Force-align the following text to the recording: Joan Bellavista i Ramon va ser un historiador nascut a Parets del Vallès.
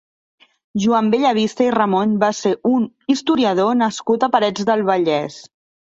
Joan 0.85 1.11
Bellavista 1.15 1.67
i 1.67 1.67
Ramon 1.77 2.17
va 2.25 2.31
ser 2.39 2.55
un 2.73 2.89
historiador 3.17 3.81
nascut 3.87 4.23
a 4.31 4.35
Parets 4.39 4.71
del 4.73 4.87
Vallès. 4.93 5.43